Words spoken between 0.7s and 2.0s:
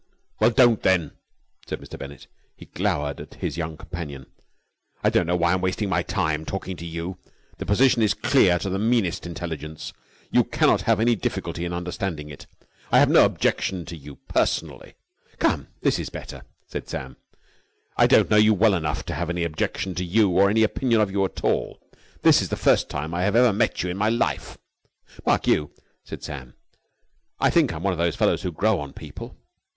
then!" said Mr.